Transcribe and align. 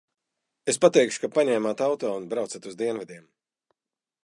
Es 0.71 0.79
pateikšu, 0.85 1.19
ka 1.25 1.29
paņēmāt 1.35 1.85
auto 1.89 2.15
un 2.21 2.27
braucat 2.33 2.67
uz 2.71 2.81
dienvidiem. 2.83 3.23